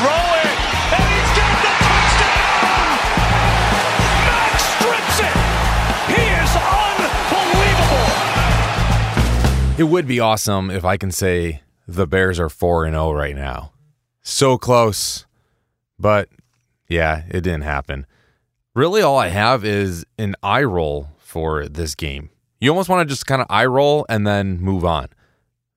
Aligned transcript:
throw 0.00 0.08
it, 0.08 0.56
and 0.96 1.04
he's 1.12 1.32
got 1.36 1.56
the 1.60 1.72
touchdown! 1.84 2.96
Max 4.24 4.64
strips 4.64 5.20
it! 5.20 5.36
He 6.08 6.24
is 6.40 6.52
unbelievable! 6.88 8.08
It 9.78 9.84
would 9.92 10.06
be 10.06 10.18
awesome 10.20 10.70
if 10.70 10.86
I 10.86 10.96
can 10.96 11.10
say 11.10 11.60
the 11.86 12.06
Bears 12.06 12.40
are 12.40 12.48
4 12.48 12.86
and 12.86 12.94
0 12.94 13.12
right 13.12 13.36
now. 13.36 13.72
So 14.22 14.56
close. 14.56 15.26
But 15.98 16.30
yeah, 16.88 17.24
it 17.28 17.42
didn't 17.42 17.64
happen. 17.64 18.06
Really 18.74 19.02
all 19.02 19.18
I 19.18 19.28
have 19.28 19.66
is 19.66 20.06
an 20.16 20.34
eye 20.42 20.62
roll 20.62 21.08
for 21.18 21.68
this 21.68 21.94
game. 21.94 22.30
You 22.58 22.70
almost 22.70 22.88
want 22.88 23.06
to 23.06 23.12
just 23.12 23.26
kind 23.26 23.42
of 23.42 23.46
eye 23.50 23.66
roll 23.66 24.06
and 24.08 24.26
then 24.26 24.60
move 24.60 24.84
on. 24.84 25.08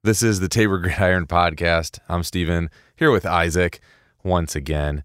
This 0.04 0.24
is 0.24 0.40
the 0.40 0.48
Tabor 0.48 0.78
Gridiron 0.80 1.28
podcast. 1.28 2.00
I'm 2.08 2.24
Steven 2.24 2.70
here 2.96 3.12
with 3.12 3.26
Isaac 3.26 3.82
once 4.24 4.56
again. 4.56 5.04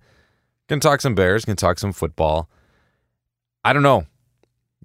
Gonna 0.68 0.80
talk 0.80 1.00
some 1.00 1.14
Bears, 1.14 1.44
gonna 1.44 1.56
talk 1.56 1.78
some 1.78 1.92
football. 1.92 2.48
I 3.64 3.72
don't 3.72 3.82
know. 3.82 4.06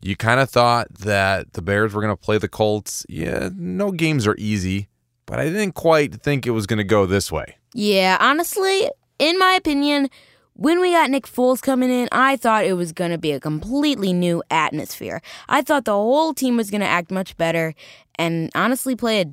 You 0.02 0.16
kind 0.16 0.40
of 0.40 0.50
thought 0.50 0.94
that 0.96 1.54
the 1.54 1.62
Bears 1.62 1.94
were 1.94 2.02
gonna 2.02 2.18
play 2.18 2.38
the 2.38 2.48
Colts. 2.48 3.06
Yeah, 3.10 3.50
no 3.56 3.92
games 3.92 4.28
are 4.28 4.36
easy, 4.38 4.90
but 5.26 5.40
I 5.40 5.46
didn't 5.46 5.74
quite 5.74 6.22
think 6.22 6.46
it 6.46 6.52
was 6.52 6.66
gonna 6.68 6.84
go 6.84 7.06
this 7.06 7.32
way. 7.32 7.56
Yeah, 7.74 8.18
honestly, 8.20 8.90
in 9.20 9.40
my 9.40 9.54
opinion, 9.54 10.10
when 10.56 10.80
we 10.80 10.92
got 10.92 11.10
Nick 11.10 11.26
Foles 11.26 11.62
coming 11.62 11.90
in, 11.90 12.08
I 12.12 12.38
thought 12.38 12.66
it 12.66 12.74
was 12.74 12.92
going 12.92 13.12
to 13.12 13.18
be 13.18 13.32
a 13.32 13.40
completely 13.40 14.14
new 14.14 14.44
atmosphere. 14.52 15.22
I 15.50 15.64
thought 15.64 15.86
the 15.86 15.94
whole 15.94 16.34
team 16.34 16.58
was 16.58 16.70
going 16.70 16.82
to 16.82 16.88
act 16.88 17.10
much 17.10 17.36
better 17.38 17.74
and 18.16 18.52
honestly 18.54 18.96
play 18.96 19.22
a 19.22 19.26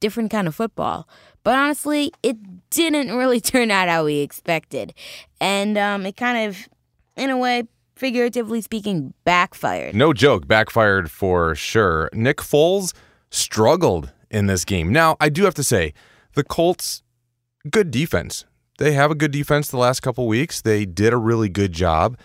different 0.00 0.30
kind 0.30 0.46
of 0.46 0.54
football. 0.54 1.08
But 1.44 1.54
honestly, 1.54 2.12
it 2.22 2.36
didn't 2.70 3.16
really 3.16 3.40
turn 3.52 3.70
out 3.70 3.88
how 3.88 4.04
we 4.04 4.18
expected. 4.18 4.94
And 5.40 5.76
um, 5.76 6.06
it 6.06 6.16
kind 6.16 6.48
of, 6.48 6.68
in 7.16 7.30
a 7.30 7.36
way, 7.36 7.64
figuratively 7.94 8.60
speaking, 8.60 9.14
backfired. 9.24 9.94
No 9.94 10.12
joke, 10.12 10.46
backfired 10.46 11.10
for 11.10 11.54
sure. 11.54 12.10
Nick 12.12 12.38
Foles 12.38 12.92
struggled 13.30 14.12
in 14.30 14.46
this 14.46 14.64
game. 14.64 14.92
Now, 14.92 15.16
I 15.20 15.28
do 15.28 15.44
have 15.44 15.54
to 15.54 15.64
say, 15.64 15.94
the 16.34 16.44
Colts, 16.44 17.02
good 17.70 17.90
defense 17.90 18.44
they 18.78 18.92
have 18.92 19.10
a 19.10 19.14
good 19.14 19.30
defense 19.30 19.68
the 19.68 19.78
last 19.78 20.00
couple 20.00 20.26
weeks. 20.26 20.60
They 20.60 20.84
did 20.84 21.12
a 21.12 21.16
really 21.16 21.48
good 21.48 21.72
job, 21.72 22.18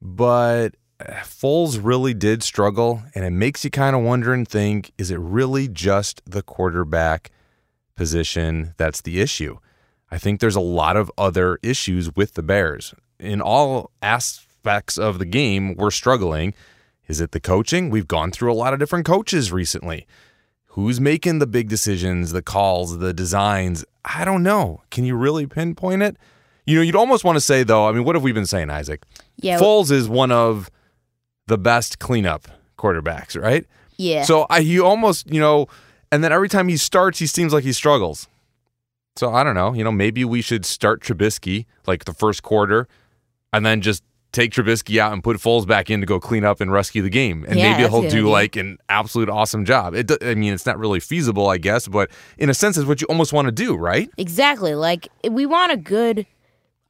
but 0.00 0.74
Foles 1.00 1.80
really 1.82 2.14
did 2.14 2.42
struggle, 2.42 3.02
and 3.14 3.24
it 3.24 3.30
makes 3.30 3.64
you 3.64 3.70
kind 3.70 3.96
of 3.96 4.02
wonder 4.02 4.32
and 4.32 4.46
think 4.46 4.92
is 4.98 5.10
it 5.10 5.18
really 5.18 5.68
just 5.68 6.22
the 6.24 6.42
quarterback 6.42 7.30
position 7.96 8.74
that's 8.76 9.00
the 9.00 9.20
issue? 9.20 9.58
I 10.14 10.18
think 10.18 10.38
there's 10.38 10.54
a 10.54 10.60
lot 10.60 10.96
of 10.96 11.10
other 11.18 11.58
issues 11.60 12.14
with 12.14 12.34
the 12.34 12.42
Bears. 12.44 12.94
In 13.18 13.40
all 13.40 13.90
aspects 14.00 14.96
of 14.96 15.18
the 15.18 15.24
game, 15.24 15.74
we're 15.74 15.90
struggling. 15.90 16.54
Is 17.08 17.20
it 17.20 17.32
the 17.32 17.40
coaching? 17.40 17.90
We've 17.90 18.06
gone 18.06 18.30
through 18.30 18.52
a 18.52 18.54
lot 18.54 18.72
of 18.72 18.78
different 18.78 19.06
coaches 19.06 19.50
recently. 19.50 20.06
Who's 20.66 21.00
making 21.00 21.40
the 21.40 21.48
big 21.48 21.68
decisions, 21.68 22.30
the 22.30 22.42
calls, 22.42 22.98
the 22.98 23.12
designs? 23.12 23.84
I 24.04 24.24
don't 24.24 24.44
know. 24.44 24.82
Can 24.92 25.04
you 25.04 25.16
really 25.16 25.48
pinpoint 25.48 26.02
it? 26.02 26.16
You 26.64 26.76
know, 26.76 26.82
you'd 26.82 26.94
almost 26.94 27.24
want 27.24 27.34
to 27.34 27.40
say 27.40 27.64
though. 27.64 27.88
I 27.88 27.90
mean, 27.90 28.04
what 28.04 28.14
have 28.14 28.22
we 28.22 28.30
been 28.30 28.46
saying, 28.46 28.70
Isaac? 28.70 29.02
Yeah. 29.38 29.58
Foles 29.58 29.90
is 29.90 30.08
one 30.08 30.30
of 30.30 30.70
the 31.48 31.58
best 31.58 31.98
cleanup 31.98 32.46
quarterbacks, 32.78 33.40
right? 33.40 33.66
Yeah. 33.96 34.22
So 34.22 34.46
I, 34.48 34.58
you 34.60 34.86
almost, 34.86 35.28
you 35.28 35.40
know, 35.40 35.66
and 36.12 36.22
then 36.22 36.30
every 36.30 36.48
time 36.48 36.68
he 36.68 36.76
starts, 36.76 37.18
he 37.18 37.26
seems 37.26 37.52
like 37.52 37.64
he 37.64 37.72
struggles. 37.72 38.28
So 39.16 39.32
I 39.32 39.44
don't 39.44 39.54
know. 39.54 39.72
You 39.72 39.84
know, 39.84 39.92
maybe 39.92 40.24
we 40.24 40.42
should 40.42 40.64
start 40.66 41.02
Trubisky 41.02 41.66
like 41.86 42.04
the 42.04 42.12
first 42.14 42.42
quarter, 42.42 42.88
and 43.52 43.64
then 43.64 43.80
just 43.80 44.02
take 44.32 44.50
Trubisky 44.50 44.98
out 44.98 45.12
and 45.12 45.22
put 45.22 45.36
Foles 45.36 45.64
back 45.64 45.88
in 45.90 46.00
to 46.00 46.06
go 46.06 46.18
clean 46.18 46.44
up 46.44 46.60
and 46.60 46.72
rescue 46.72 47.02
the 47.02 47.08
game, 47.10 47.44
and 47.48 47.56
Yeah, 47.56 47.76
maybe 47.76 47.88
he'll 47.88 48.02
do 48.02 48.06
idea. 48.08 48.26
like 48.28 48.56
an 48.56 48.78
absolute 48.88 49.28
awesome 49.30 49.64
job. 49.64 49.94
It, 49.94 50.10
I 50.24 50.34
mean, 50.34 50.52
it's 50.52 50.66
not 50.66 50.76
really 50.78 50.98
feasible, 50.98 51.48
I 51.48 51.58
guess, 51.58 51.86
but 51.86 52.10
in 52.38 52.50
a 52.50 52.54
sense, 52.54 52.76
it's 52.76 52.86
what 52.88 53.00
you 53.00 53.06
almost 53.06 53.32
want 53.32 53.46
to 53.46 53.52
do, 53.52 53.76
right? 53.76 54.10
Exactly. 54.18 54.74
Like 54.74 55.06
we 55.30 55.46
want 55.46 55.70
a 55.70 55.76
good 55.76 56.26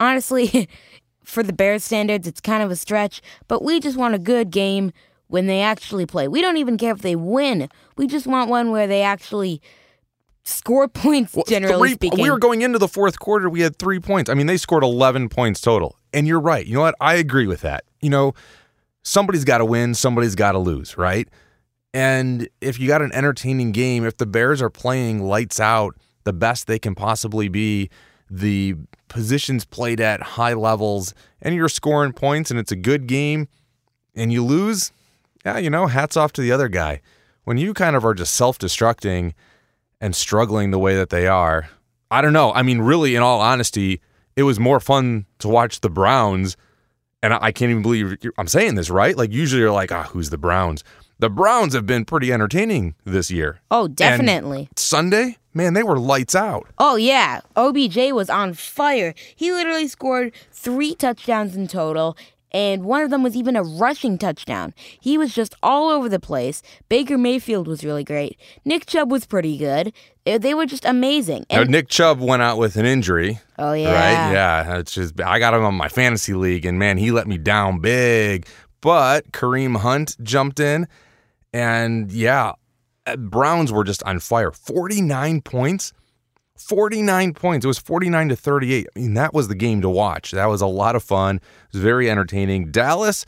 honestly 0.01 0.69
for 1.25 1.43
the 1.43 1.53
Bears 1.53 1.85
standards 1.85 2.27
it's 2.27 2.41
kind 2.41 2.63
of 2.63 2.71
a 2.71 2.77
stretch, 2.77 3.21
but 3.49 3.63
we 3.63 3.79
just 3.81 3.99
want 3.99 4.15
a 4.15 4.19
good 4.19 4.51
game 4.51 4.93
when 5.27 5.47
they 5.47 5.61
actually 5.61 6.07
play. 6.07 6.29
We 6.29 6.41
don't 6.41 6.57
even 6.57 6.79
care 6.79 6.93
if 6.93 7.03
they 7.03 7.17
win. 7.17 7.69
We 7.99 8.07
just 8.07 8.27
want 8.27 8.49
one 8.49 8.71
where 8.71 8.87
they 8.87 9.03
actually 9.03 9.61
score 10.45 10.89
points 10.89 11.35
Well, 11.35 11.45
generally 11.49 11.91
three- 11.91 11.95
speaking. 11.95 12.23
We 12.23 12.31
were 12.31 12.39
going 12.39 12.63
into 12.63 12.79
the 12.79 12.89
fourth 12.89 13.19
quarter, 13.19 13.49
we 13.49 13.61
had 13.61 13.79
three 13.79 14.01
points. 14.01 14.31
I 14.31 14.35
mean, 14.35 14.47
they 14.47 14.57
scored 14.57 14.85
11 14.85 15.29
points 15.29 15.61
total. 15.61 15.97
And 16.13 16.27
you're 16.27 16.41
right. 16.41 16.65
You 16.67 16.75
know 16.75 16.81
what? 16.83 16.95
I 17.01 17.15
agree 17.15 17.47
with 17.47 17.63
that. 17.63 17.85
You 18.01 18.11
know, 18.11 18.35
somebody's 19.03 19.45
got 19.45 19.59
to 19.59 19.65
win, 19.65 19.95
somebody's 19.95 20.35
got 20.35 20.53
to 20.53 20.59
lose, 20.59 20.97
right? 20.97 21.29
And 21.93 22.49
if 22.61 22.79
you 22.79 22.89
got 22.89 23.03
an 23.03 23.13
entertaining 23.13 23.73
game, 23.73 24.05
if 24.05 24.17
the 24.17 24.27
Bears 24.27 24.61
are 24.61 24.71
playing 24.71 25.23
lights 25.23 25.61
out, 25.61 25.97
the 26.25 26.33
best 26.33 26.67
they 26.67 26.79
can 26.79 26.95
possibly 26.95 27.49
be, 27.49 27.91
the 28.31 28.75
positions 29.09 29.65
played 29.65 30.01
at 30.01 30.21
high 30.23 30.55
levels, 30.55 31.15
and 31.41 31.55
you're 31.55 31.69
scoring 31.69 32.13
points 32.13 32.51
and 32.51 32.59
it's 32.59 32.73
a 32.73 32.77
good 32.77 33.07
game, 33.07 33.47
and 34.15 34.33
you 34.33 34.45
lose, 34.45 34.91
yeah, 35.45 35.59
you 35.59 35.71
know, 35.71 35.87
hats 35.87 36.17
off 36.17 36.33
to 36.33 36.41
the 36.41 36.51
other 36.51 36.69
guy. 36.69 37.01
When 37.45 37.59
you 37.59 37.75
kind 37.75 37.95
of 37.95 38.05
are 38.05 38.15
just 38.15 38.35
self 38.35 38.59
destructing 38.59 39.35
and 40.05 40.15
struggling 40.15 40.71
the 40.71 40.79
way 40.79 40.95
that 40.97 41.09
they 41.09 41.27
are, 41.27 41.71
I 42.11 42.21
don't 42.21 42.35
know. 42.35 42.53
I 42.53 42.63
mean, 42.63 42.81
really, 42.83 43.17
in 43.17 43.23
all 43.23 43.41
honesty, 43.41 44.03
it 44.37 44.43
was 44.43 44.61
more 44.61 44.79
fun 44.79 45.25
to 45.39 45.49
watch 45.49 45.81
the 45.81 45.89
Browns. 45.89 46.59
And 47.23 47.33
I 47.33 47.39
I 47.41 47.53
can't 47.53 47.71
even 47.71 47.83
believe 47.83 48.19
I'm 48.37 48.47
saying 48.47 48.75
this, 48.75 48.91
right? 48.91 49.17
Like, 49.17 49.33
usually 49.33 49.63
you're 49.63 49.73
like, 49.73 49.91
ah, 49.91 50.03
who's 50.13 50.29
the 50.29 50.37
Browns? 50.37 50.85
The 51.21 51.31
Browns 51.31 51.73
have 51.73 51.87
been 51.87 52.05
pretty 52.05 52.35
entertaining 52.35 52.97
this 53.05 53.31
year. 53.31 53.61
oh, 53.71 53.89
definitely. 53.89 54.69
Sunday, 54.77 55.39
man, 55.55 55.73
they 55.73 55.83
were 55.83 55.99
lights 55.99 56.35
out. 56.35 56.69
Oh 56.77 56.97
yeah, 56.97 57.41
OBJ 57.57 58.13
was 58.13 58.29
on 58.29 58.53
fire. 58.53 59.15
He 59.35 59.53
literally 59.53 59.89
scored 59.89 60.35
3 60.53 60.95
touchdowns 60.97 61.57
in 61.57 61.67
total. 61.67 62.15
And 62.55 62.85
one 62.85 63.03
of 63.03 63.11
them 63.11 63.25
was 63.25 63.35
even 63.35 63.57
a 63.57 63.65
rushing 63.65 64.17
touchdown. 64.17 64.73
He 65.01 65.19
was 65.19 65.35
just 65.35 65.57
all 65.61 65.91
over 65.91 66.09
the 66.09 66.21
place. 66.21 66.63
Baker 66.89 67.19
Mayfield 67.19 67.67
was 67.67 67.85
really 67.85 68.05
great. 68.05 68.39
Nick 68.65 68.87
Chubb 68.87 69.11
was 69.11 69.27
pretty 69.27 69.59
good. 69.59 69.93
They 70.25 70.39
they 70.39 70.55
were 70.55 70.65
just 70.65 70.85
amazing. 70.85 71.47
Now, 71.51 71.65
Nick 71.65 71.89
Chubb 71.89 72.21
went 72.21 72.43
out 72.43 72.57
with 72.57 72.77
an 72.77 72.87
injury. 72.87 73.41
oh 73.59 73.73
yeah, 73.73 73.93
Right? 73.93 74.33
Yeah. 74.33 74.79
It's 74.79 74.95
just 74.95 75.21
I 75.21 75.41
got 75.41 75.53
him 75.53 75.65
on 75.65 75.75
my 75.75 75.89
fantasy 75.89 76.33
league, 76.35 76.65
and 76.65 76.79
man, 76.79 76.97
he 76.97 77.11
let 77.11 77.27
me 77.27 77.39
down 77.39 77.81
big. 77.81 78.47
But 78.81 79.33
Kareem 79.33 79.79
Hunt 79.79 80.17
jumped 80.23 80.61
in, 80.61 80.87
and 81.53 82.13
yeah, 82.13 82.53
uh, 83.07 83.17
Browns 83.17 83.73
were 83.73 83.83
just 83.85 84.03
on 84.05 84.21
fire. 84.21 84.53
Forty 84.53 85.01
nine 85.03 85.41
points. 85.41 85.93
49 86.57 87.35
points. 87.35 87.65
It 87.65 87.69
was 87.69 87.79
49 87.79 88.29
to 88.31 88.37
38. 88.37 88.87
I 88.95 88.99
mean, 88.99 89.15
that 89.15 89.35
was 89.35 89.49
the 89.49 89.55
game 89.55 89.81
to 89.83 89.89
watch. 89.89 90.31
That 90.31 90.47
was 90.47 90.61
a 90.61 90.67
lot 90.67 90.97
of 90.97 91.03
fun. 91.03 91.37
It 91.37 91.43
was 91.73 91.83
very 91.83 92.11
entertaining. 92.11 92.71
Dallas 92.71 93.27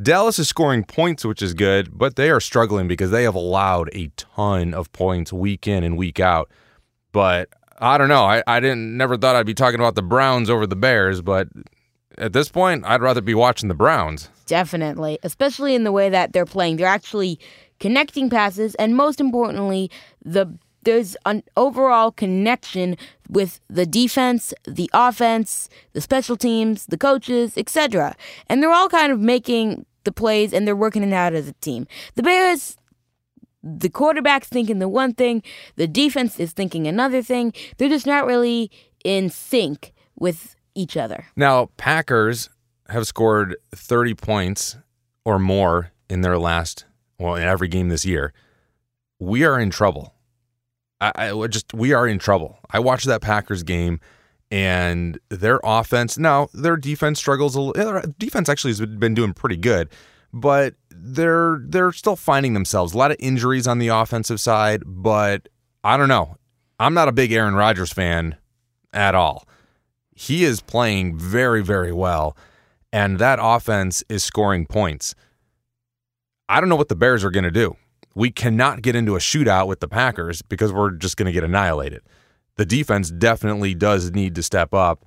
Dallas 0.00 0.38
is 0.38 0.48
scoring 0.48 0.84
points, 0.84 1.24
which 1.24 1.42
is 1.42 1.54
good, 1.54 1.96
but 1.96 2.16
they 2.16 2.30
are 2.30 2.40
struggling 2.40 2.88
because 2.88 3.10
they 3.10 3.24
have 3.24 3.34
allowed 3.34 3.90
a 3.92 4.08
ton 4.16 4.72
of 4.74 4.90
points 4.92 5.32
week 5.32 5.68
in 5.68 5.84
and 5.84 5.96
week 5.98 6.18
out. 6.18 6.50
But 7.12 7.50
I 7.78 7.98
don't 7.98 8.08
know. 8.08 8.24
I, 8.24 8.42
I 8.46 8.58
didn't 8.58 8.96
never 8.96 9.16
thought 9.16 9.36
I'd 9.36 9.46
be 9.46 9.54
talking 9.54 9.78
about 9.78 9.94
the 9.94 10.02
Browns 10.02 10.48
over 10.48 10.66
the 10.66 10.76
Bears, 10.76 11.20
but 11.20 11.48
at 12.16 12.32
this 12.32 12.48
point, 12.48 12.84
I'd 12.86 13.02
rather 13.02 13.20
be 13.20 13.34
watching 13.34 13.68
the 13.68 13.74
Browns. 13.74 14.30
definitely. 14.46 15.18
Especially 15.22 15.74
in 15.74 15.84
the 15.84 15.92
way 15.92 16.08
that 16.08 16.32
they're 16.32 16.46
playing. 16.46 16.76
They're 16.76 16.86
actually 16.86 17.38
connecting 17.78 18.30
passes, 18.30 18.74
and 18.76 18.96
most 18.96 19.20
importantly, 19.20 19.90
the 20.24 20.46
there's 20.82 21.16
an 21.26 21.42
overall 21.56 22.10
connection 22.10 22.96
with 23.28 23.60
the 23.68 23.86
defense, 23.86 24.52
the 24.64 24.90
offense, 24.92 25.68
the 25.92 26.00
special 26.00 26.36
teams, 26.36 26.86
the 26.86 26.98
coaches, 26.98 27.56
etc. 27.56 28.16
And 28.48 28.62
they're 28.62 28.72
all 28.72 28.88
kind 28.88 29.12
of 29.12 29.20
making 29.20 29.86
the 30.04 30.12
plays 30.12 30.52
and 30.52 30.66
they're 30.66 30.76
working 30.76 31.02
it 31.02 31.12
out 31.12 31.32
as 31.32 31.48
a 31.48 31.52
team. 31.54 31.86
The 32.14 32.22
Bears 32.22 32.76
the 33.62 33.88
quarterback's 33.88 34.48
thinking 34.48 34.80
the 34.80 34.88
one 34.88 35.14
thing, 35.14 35.42
the 35.76 35.86
defense 35.86 36.40
is 36.40 36.52
thinking 36.52 36.86
another 36.86 37.22
thing. 37.22 37.52
They're 37.76 37.88
just 37.88 38.06
not 38.06 38.26
really 38.26 38.70
in 39.04 39.30
sync 39.30 39.92
with 40.18 40.56
each 40.74 40.96
other. 40.96 41.26
Now, 41.36 41.66
Packers 41.76 42.50
have 42.88 43.06
scored 43.06 43.56
30 43.74 44.14
points 44.14 44.76
or 45.24 45.38
more 45.38 45.92
in 46.10 46.22
their 46.22 46.38
last, 46.38 46.84
well, 47.18 47.36
in 47.36 47.42
every 47.44 47.68
game 47.68 47.88
this 47.88 48.04
year. 48.04 48.32
We 49.18 49.44
are 49.44 49.58
in 49.60 49.70
trouble. 49.70 50.14
I, 51.02 51.30
I 51.30 51.46
just, 51.48 51.74
we 51.74 51.92
are 51.92 52.06
in 52.06 52.18
trouble. 52.18 52.58
I 52.70 52.78
watched 52.78 53.06
that 53.06 53.20
Packers 53.20 53.62
game 53.62 53.98
and 54.50 55.18
their 55.30 55.60
offense, 55.64 56.18
now 56.18 56.48
their 56.54 56.76
defense 56.76 57.18
struggles 57.18 57.56
a 57.56 57.60
little. 57.60 57.92
Their 57.92 58.02
defense 58.18 58.48
actually 58.48 58.72
has 58.72 58.80
been 58.80 59.14
doing 59.14 59.32
pretty 59.32 59.56
good, 59.56 59.88
but 60.32 60.74
they're 60.90 61.60
they're 61.64 61.92
still 61.92 62.16
finding 62.16 62.52
themselves. 62.52 62.92
A 62.92 62.98
lot 62.98 63.10
of 63.10 63.16
injuries 63.18 63.66
on 63.66 63.78
the 63.78 63.88
offensive 63.88 64.40
side, 64.40 64.82
but 64.86 65.48
I 65.82 65.96
don't 65.96 66.08
know. 66.08 66.36
I'm 66.78 66.94
not 66.94 67.08
a 67.08 67.12
big 67.12 67.32
Aaron 67.32 67.54
Rodgers 67.54 67.92
fan 67.92 68.36
at 68.92 69.14
all. 69.14 69.46
he 70.14 70.44
is 70.44 70.60
playing 70.60 71.18
very, 71.18 71.62
very 71.62 71.92
well, 71.92 72.36
and 72.92 73.18
that 73.18 73.38
offense 73.42 74.04
is 74.08 74.22
scoring 74.22 74.66
points. 74.66 75.14
I 76.48 76.60
don't 76.60 76.68
know 76.68 76.76
what 76.76 76.88
the 76.88 76.96
Bears 76.96 77.24
are 77.24 77.30
going 77.30 77.44
to 77.44 77.50
do. 77.50 77.76
We 78.14 78.30
cannot 78.30 78.82
get 78.82 78.94
into 78.94 79.16
a 79.16 79.18
shootout 79.18 79.66
with 79.66 79.80
the 79.80 79.88
Packers 79.88 80.42
because 80.42 80.72
we're 80.72 80.90
just 80.90 81.16
going 81.16 81.26
to 81.26 81.32
get 81.32 81.44
annihilated. 81.44 82.02
The 82.56 82.66
defense 82.66 83.10
definitely 83.10 83.74
does 83.74 84.10
need 84.10 84.34
to 84.34 84.42
step 84.42 84.74
up. 84.74 85.06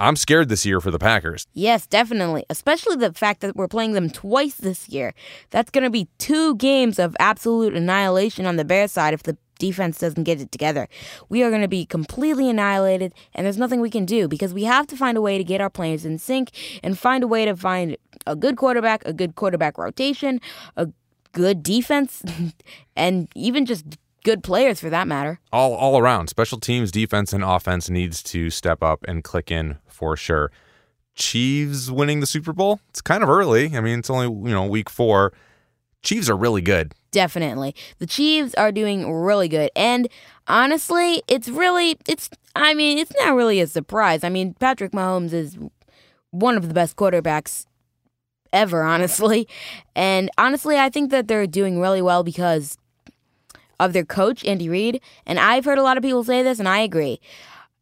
I'm 0.00 0.14
scared 0.14 0.48
this 0.48 0.64
year 0.64 0.80
for 0.80 0.92
the 0.92 0.98
Packers. 0.98 1.46
Yes, 1.54 1.86
definitely. 1.86 2.44
Especially 2.48 2.94
the 2.94 3.12
fact 3.12 3.40
that 3.40 3.56
we're 3.56 3.66
playing 3.66 3.94
them 3.94 4.10
twice 4.10 4.54
this 4.54 4.88
year. 4.88 5.12
That's 5.50 5.70
going 5.70 5.82
to 5.82 5.90
be 5.90 6.06
two 6.18 6.54
games 6.54 7.00
of 7.00 7.16
absolute 7.18 7.74
annihilation 7.74 8.46
on 8.46 8.56
the 8.56 8.64
Bears 8.64 8.92
side 8.92 9.12
if 9.12 9.24
the 9.24 9.36
defense 9.58 9.98
doesn't 9.98 10.22
get 10.22 10.40
it 10.40 10.52
together. 10.52 10.88
We 11.28 11.42
are 11.42 11.50
going 11.50 11.62
to 11.62 11.68
be 11.68 11.84
completely 11.84 12.48
annihilated, 12.48 13.12
and 13.34 13.44
there's 13.44 13.58
nothing 13.58 13.80
we 13.80 13.90
can 13.90 14.04
do 14.04 14.28
because 14.28 14.54
we 14.54 14.62
have 14.64 14.86
to 14.86 14.96
find 14.96 15.18
a 15.18 15.20
way 15.20 15.36
to 15.36 15.42
get 15.42 15.60
our 15.60 15.70
players 15.70 16.04
in 16.04 16.18
sync 16.18 16.50
and 16.84 16.96
find 16.96 17.24
a 17.24 17.26
way 17.26 17.44
to 17.44 17.56
find 17.56 17.96
a 18.24 18.36
good 18.36 18.56
quarterback, 18.56 19.02
a 19.04 19.12
good 19.12 19.34
quarterback 19.34 19.76
rotation, 19.78 20.40
a 20.76 20.88
good 21.32 21.62
defense, 21.62 22.22
and 22.96 23.28
even 23.34 23.66
just 23.66 23.84
good 24.24 24.42
players 24.42 24.80
for 24.80 24.90
that 24.90 25.08
matter. 25.08 25.40
All 25.52 25.74
all 25.74 25.98
around, 25.98 26.28
special 26.28 26.58
teams, 26.58 26.90
defense, 26.90 27.32
and 27.32 27.44
offense 27.44 27.88
needs 27.88 28.22
to 28.24 28.50
step 28.50 28.82
up 28.82 29.04
and 29.08 29.24
click 29.24 29.50
in 29.50 29.78
for 29.86 30.16
sure. 30.16 30.50
Chiefs 31.14 31.90
winning 31.90 32.20
the 32.20 32.26
Super 32.26 32.52
Bowl. 32.52 32.80
It's 32.90 33.00
kind 33.00 33.22
of 33.22 33.28
early. 33.28 33.76
I 33.76 33.80
mean, 33.80 33.98
it's 33.98 34.10
only 34.10 34.26
you 34.26 34.54
know 34.54 34.66
week 34.66 34.88
four. 34.90 35.32
Chiefs 36.02 36.30
are 36.30 36.36
really 36.36 36.62
good. 36.62 36.94
Definitely. 37.10 37.74
The 37.98 38.06
Chiefs 38.06 38.54
are 38.54 38.70
doing 38.70 39.10
really 39.10 39.48
good. 39.48 39.70
And 39.74 40.08
honestly, 40.46 41.22
it's 41.26 41.48
really 41.48 41.98
it's 42.06 42.30
I 42.54 42.74
mean, 42.74 42.98
it's 42.98 43.12
not 43.20 43.34
really 43.34 43.60
a 43.60 43.66
surprise. 43.66 44.24
I 44.24 44.28
mean, 44.28 44.54
Patrick 44.54 44.92
Mahomes 44.92 45.32
is 45.32 45.58
one 46.30 46.56
of 46.56 46.68
the 46.68 46.74
best 46.74 46.96
quarterbacks 46.96 47.66
ever, 48.52 48.82
honestly. 48.82 49.48
And 49.94 50.30
honestly, 50.38 50.78
I 50.78 50.90
think 50.90 51.10
that 51.10 51.28
they're 51.28 51.46
doing 51.46 51.80
really 51.80 52.02
well 52.02 52.22
because 52.22 52.76
of 53.80 53.92
their 53.92 54.04
coach, 54.04 54.44
Andy 54.44 54.68
Reid. 54.68 55.00
And 55.26 55.38
I've 55.38 55.64
heard 55.64 55.78
a 55.78 55.82
lot 55.82 55.96
of 55.96 56.02
people 56.02 56.24
say 56.24 56.42
this, 56.42 56.58
and 56.58 56.68
I 56.68 56.80
agree. 56.80 57.20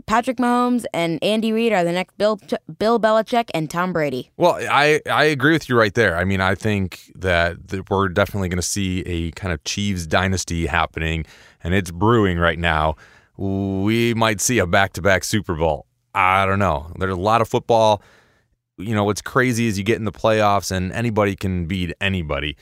Patrick 0.06 0.36
Mahomes 0.36 0.84
and 0.94 1.22
Andy 1.22 1.52
Reid 1.52 1.72
are 1.72 1.82
the 1.82 1.90
next 1.90 2.16
Bill 2.16 2.38
Bill 2.78 3.00
Belichick 3.00 3.50
and 3.52 3.68
Tom 3.68 3.92
Brady. 3.92 4.30
Well, 4.36 4.54
I 4.70 5.00
I 5.10 5.24
agree 5.24 5.52
with 5.52 5.68
you 5.68 5.76
right 5.76 5.92
there. 5.94 6.16
I 6.16 6.24
mean, 6.24 6.40
I 6.40 6.54
think 6.54 7.10
that, 7.16 7.69
that 7.69 7.90
we're 7.90 8.08
definitely 8.08 8.48
going 8.48 8.58
to 8.58 8.62
see 8.62 9.00
a 9.00 9.32
kind 9.32 9.52
of 9.52 9.64
Chiefs 9.64 10.06
dynasty 10.06 10.66
happening, 10.66 11.26
and 11.64 11.74
it's 11.74 11.90
brewing 11.90 12.38
right 12.38 12.58
now. 12.58 12.94
We 13.36 14.14
might 14.14 14.40
see 14.40 14.58
a 14.60 14.66
back-to-back 14.66 15.24
Super 15.24 15.54
Bowl. 15.56 15.86
I 16.14 16.46
don't 16.46 16.60
know. 16.60 16.92
There's 16.98 17.12
a 17.12 17.16
lot 17.16 17.40
of 17.40 17.48
football. 17.48 18.00
You 18.78 18.94
know, 18.94 19.05
what's 19.05 19.23
crazy 19.23 19.67
is 19.67 19.78
you 19.78 19.84
get 19.84 19.96
in 19.96 20.05
the 20.05 20.12
playoffs 20.12 20.70
and 20.70 20.93
anybody 20.93 21.34
can 21.34 21.67
beat 21.67 21.94
anybody. 22.00 22.56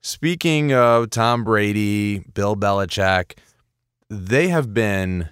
Speaking 0.00 0.72
of 0.72 1.10
Tom 1.10 1.42
Brady, 1.42 2.20
Bill 2.20 2.54
Belichick, 2.54 3.36
they 4.08 4.48
have 4.48 4.72
been 4.72 5.28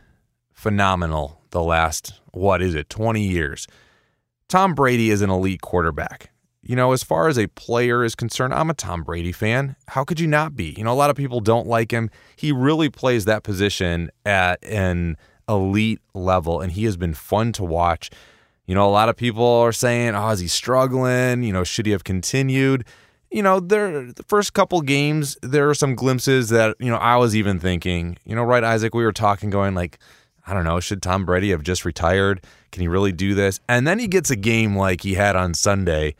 phenomenal 0.52 1.40
the 1.50 1.62
last, 1.62 2.20
what 2.32 2.60
is 2.60 2.74
it, 2.74 2.88
20 2.88 3.22
years. 3.22 3.68
Tom 4.48 4.74
Brady 4.74 5.10
is 5.10 5.22
an 5.22 5.30
elite 5.30 5.60
quarterback. 5.60 6.30
You 6.62 6.74
know, 6.74 6.92
as 6.92 7.04
far 7.04 7.28
as 7.28 7.38
a 7.38 7.46
player 7.48 8.02
is 8.04 8.14
concerned, 8.14 8.54
I'm 8.54 8.70
a 8.70 8.74
Tom 8.74 9.04
Brady 9.04 9.32
fan. 9.32 9.76
How 9.88 10.02
could 10.02 10.18
you 10.18 10.26
not 10.26 10.56
be? 10.56 10.74
You 10.76 10.82
know, 10.82 10.92
a 10.92 10.94
lot 10.94 11.10
of 11.10 11.16
people 11.16 11.40
don't 11.40 11.68
like 11.68 11.92
him. 11.92 12.10
He 12.36 12.50
really 12.50 12.88
plays 12.88 13.26
that 13.26 13.42
position 13.42 14.10
at 14.24 14.64
an 14.64 15.16
elite 15.48 16.00
level, 16.14 16.60
and 16.60 16.72
he 16.72 16.84
has 16.84 16.96
been 16.96 17.14
fun 17.14 17.52
to 17.52 17.64
watch. 17.64 18.10
You 18.66 18.74
know, 18.74 18.88
a 18.88 18.90
lot 18.90 19.08
of 19.08 19.16
people 19.16 19.44
are 19.44 19.72
saying, 19.72 20.14
oh, 20.14 20.30
is 20.30 20.40
he 20.40 20.48
struggling? 20.48 21.42
You 21.42 21.52
know, 21.52 21.64
should 21.64 21.86
he 21.86 21.92
have 21.92 22.04
continued? 22.04 22.84
You 23.30 23.42
know, 23.42 23.60
there 23.60 24.12
the 24.12 24.22
first 24.22 24.54
couple 24.54 24.80
games, 24.80 25.36
there 25.42 25.68
are 25.68 25.74
some 25.74 25.94
glimpses 25.94 26.48
that, 26.50 26.76
you 26.78 26.90
know, 26.90 26.96
I 26.96 27.16
was 27.16 27.34
even 27.36 27.58
thinking, 27.58 28.16
you 28.24 28.34
know, 28.34 28.42
right, 28.42 28.64
Isaac, 28.64 28.94
we 28.94 29.04
were 29.04 29.12
talking, 29.12 29.50
going 29.50 29.74
like, 29.74 29.98
I 30.46 30.54
don't 30.54 30.64
know, 30.64 30.78
should 30.80 31.02
Tom 31.02 31.24
Brady 31.24 31.50
have 31.50 31.62
just 31.62 31.84
retired? 31.84 32.44
Can 32.70 32.82
he 32.82 32.88
really 32.88 33.12
do 33.12 33.34
this? 33.34 33.60
And 33.68 33.86
then 33.86 33.98
he 33.98 34.08
gets 34.08 34.30
a 34.30 34.36
game 34.36 34.76
like 34.76 35.00
he 35.00 35.14
had 35.14 35.36
on 35.36 35.54
Sunday 35.54 36.14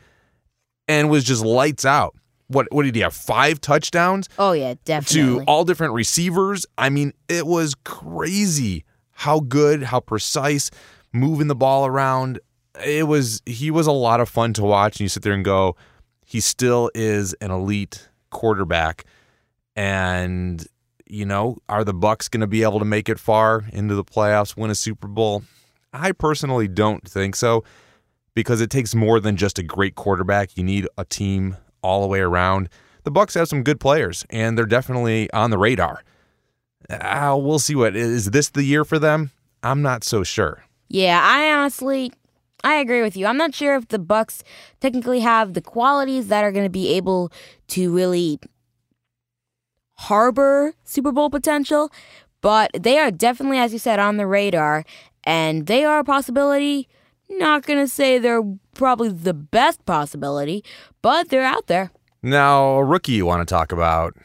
and 0.87 1.09
was 1.09 1.23
just 1.23 1.43
lights 1.43 1.85
out. 1.85 2.15
What 2.47 2.67
what 2.71 2.83
did 2.83 2.95
he 2.95 3.01
have? 3.01 3.13
Five 3.13 3.59
touchdowns? 3.59 4.29
Oh 4.37 4.51
yeah, 4.51 4.75
definitely. 4.85 5.39
To 5.39 5.43
all 5.45 5.65
different 5.65 5.93
receivers. 5.93 6.65
I 6.77 6.89
mean, 6.89 7.13
it 7.27 7.47
was 7.47 7.73
crazy 7.83 8.83
how 9.11 9.39
good, 9.39 9.83
how 9.83 9.99
precise, 9.99 10.69
moving 11.15 11.47
the 11.47 11.55
ball 11.55 11.85
around. 11.85 12.39
It 12.85 13.07
was 13.07 13.41
he 13.45 13.71
was 13.71 13.87
a 13.87 13.91
lot 13.91 14.19
of 14.19 14.29
fun 14.29 14.53
to 14.53 14.63
watch 14.63 14.95
and 14.95 15.01
you 15.01 15.09
sit 15.09 15.23
there 15.23 15.33
and 15.33 15.45
go, 15.45 15.75
he 16.25 16.41
still 16.41 16.91
is 16.93 17.33
an 17.35 17.51
elite 17.51 18.09
quarterback. 18.29 19.05
And 19.75 20.65
you 21.07 21.25
know, 21.25 21.57
are 21.69 21.83
the 21.83 21.93
Bucks 21.93 22.27
going 22.27 22.41
to 22.41 22.47
be 22.47 22.63
able 22.63 22.79
to 22.79 22.85
make 22.85 23.09
it 23.09 23.19
far 23.19 23.63
into 23.71 23.95
the 23.95 24.03
playoffs, 24.03 24.57
win 24.57 24.71
a 24.71 24.75
Super 24.75 25.07
Bowl? 25.07 25.43
I 25.93 26.11
personally 26.11 26.67
don't 26.67 27.07
think 27.07 27.35
so 27.35 27.63
because 28.33 28.59
it 28.59 28.69
takes 28.69 28.93
more 28.93 29.19
than 29.19 29.37
just 29.37 29.57
a 29.59 29.63
great 29.63 29.95
quarterback. 29.95 30.57
You 30.57 30.63
need 30.63 30.87
a 30.97 31.05
team 31.05 31.55
all 31.81 32.01
the 32.01 32.07
way 32.07 32.19
around. 32.19 32.69
The 33.03 33.11
Bucks 33.11 33.35
have 33.35 33.47
some 33.47 33.63
good 33.63 33.79
players 33.79 34.25
and 34.29 34.57
they're 34.57 34.65
definitely 34.65 35.31
on 35.31 35.51
the 35.51 35.57
radar. 35.57 36.03
Uh, 36.89 37.37
we'll 37.39 37.59
see 37.59 37.75
what 37.75 37.95
is 37.95 38.31
this 38.31 38.49
the 38.49 38.63
year 38.63 38.83
for 38.83 38.99
them? 38.99 39.31
I'm 39.63 39.81
not 39.81 40.03
so 40.03 40.23
sure. 40.23 40.63
Yeah, 40.95 41.19
I 41.21 41.51
honestly 41.51 42.13
I 42.63 42.75
agree 42.75 43.01
with 43.01 43.17
you. 43.17 43.25
I'm 43.25 43.35
not 43.35 43.53
sure 43.53 43.75
if 43.75 43.89
the 43.89 43.99
Bucks 43.99 44.45
technically 44.79 45.19
have 45.19 45.53
the 45.53 45.61
qualities 45.61 46.29
that 46.29 46.43
are 46.45 46.53
going 46.53 46.65
to 46.65 46.69
be 46.69 46.93
able 46.93 47.33
to 47.67 47.93
really 47.93 48.39
harbor 49.97 50.73
Super 50.85 51.11
Bowl 51.11 51.29
potential, 51.29 51.91
but 52.39 52.71
they 52.73 52.97
are 52.97 53.11
definitely, 53.11 53.57
as 53.57 53.73
you 53.73 53.77
said, 53.77 53.99
on 53.99 54.15
the 54.15 54.25
radar, 54.25 54.85
and 55.25 55.67
they 55.67 55.83
are 55.83 55.99
a 55.99 56.03
possibility. 56.05 56.87
Not 57.29 57.65
going 57.65 57.79
to 57.79 57.89
say 57.89 58.17
they're 58.17 58.43
probably 58.73 59.09
the 59.09 59.33
best 59.33 59.85
possibility, 59.85 60.63
but 61.01 61.27
they're 61.27 61.43
out 61.43 61.67
there. 61.67 61.91
Now, 62.23 62.77
a 62.77 62.83
rookie 62.85 63.11
you 63.11 63.25
want 63.25 63.45
to 63.45 63.53
talk 63.53 63.73
about, 63.73 64.15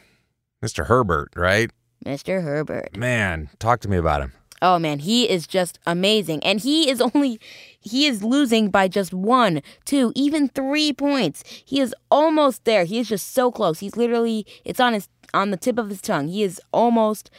Mr. 0.63 0.85
Herbert, 0.85 1.33
right? 1.35 1.69
Mr. 2.05 2.41
Herbert. 2.41 2.95
Man, 2.95 3.49
talk 3.59 3.81
to 3.81 3.89
me 3.89 3.97
about 3.97 4.21
him. 4.21 4.31
Oh 4.61 4.77
man, 4.77 4.99
he 4.99 5.29
is 5.29 5.47
just 5.47 5.79
amazing. 5.85 6.43
And 6.43 6.59
he 6.59 6.89
is 6.89 7.01
only 7.13 7.39
he 7.79 8.05
is 8.05 8.23
losing 8.23 8.69
by 8.69 8.87
just 8.87 9.13
one, 9.13 9.61
two, 9.85 10.11
even 10.15 10.49
three 10.49 10.93
points. 10.93 11.43
He 11.65 11.79
is 11.79 11.95
almost 12.09 12.63
there. 12.65 12.83
He 12.83 12.99
is 12.99 13.09
just 13.09 13.33
so 13.33 13.51
close. 13.51 13.79
He's 13.79 13.95
literally 13.97 14.45
it's 14.63 14.79
on 14.79 14.93
his 14.93 15.07
on 15.33 15.51
the 15.51 15.57
tip 15.57 15.77
of 15.77 15.89
his 15.89 16.01
tongue. 16.01 16.27
He 16.27 16.43
is 16.43 16.61
almost 16.71 17.31